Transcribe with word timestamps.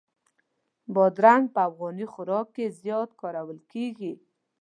بادرنګ 0.93 1.45
په 1.53 1.61
افغاني 1.69 2.05
خوراک 2.13 2.47
کې 2.55 2.65
زیات 2.81 3.09
کارول 3.21 3.59
کېږي. 3.71 4.13